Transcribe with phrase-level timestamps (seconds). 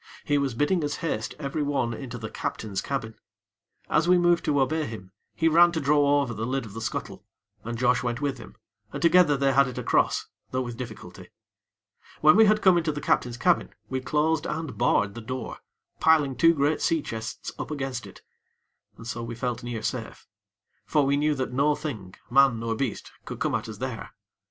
[0.23, 3.19] He was bidding us haste every one into the captain's cabin.
[3.87, 6.81] As we moved to obey him, he ran to draw over the lid of the
[6.81, 7.23] scuttle;
[7.63, 8.55] and Josh went with him,
[8.91, 11.27] and, together, they had it across; though with difficulty.
[12.19, 15.59] When we had come into the captain's cabin, we closed and barred the door,
[15.99, 18.23] piling two great sea chests up against it;
[18.97, 20.25] and so we felt near safe;
[20.87, 24.15] for we knew that no thing, man nor beast, could come at us there.